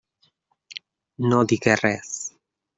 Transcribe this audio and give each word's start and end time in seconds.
No 1.29 1.43
digué 1.53 1.77
res. 1.85 2.19